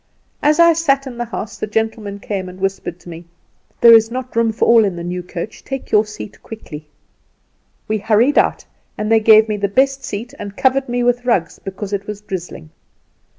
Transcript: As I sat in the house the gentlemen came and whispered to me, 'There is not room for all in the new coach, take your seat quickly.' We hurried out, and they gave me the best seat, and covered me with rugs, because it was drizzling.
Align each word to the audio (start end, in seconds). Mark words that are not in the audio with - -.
As 0.41 0.59
I 0.59 0.73
sat 0.73 1.05
in 1.05 1.15
the 1.19 1.25
house 1.25 1.57
the 1.59 1.67
gentlemen 1.67 2.17
came 2.19 2.49
and 2.49 2.59
whispered 2.59 2.99
to 3.01 3.09
me, 3.09 3.25
'There 3.81 3.93
is 3.93 4.09
not 4.09 4.35
room 4.35 4.51
for 4.51 4.65
all 4.67 4.83
in 4.83 4.95
the 4.95 5.03
new 5.03 5.21
coach, 5.21 5.63
take 5.63 5.91
your 5.91 6.07
seat 6.07 6.41
quickly.' 6.41 6.87
We 7.87 7.99
hurried 7.99 8.39
out, 8.39 8.65
and 8.97 9.11
they 9.11 9.19
gave 9.19 9.47
me 9.47 9.57
the 9.57 9.67
best 9.67 10.03
seat, 10.03 10.33
and 10.39 10.57
covered 10.57 10.89
me 10.89 11.03
with 11.03 11.25
rugs, 11.25 11.59
because 11.59 11.93
it 11.93 12.07
was 12.07 12.19
drizzling. 12.21 12.71